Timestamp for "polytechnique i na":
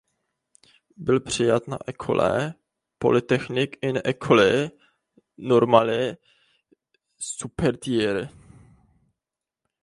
2.97-4.01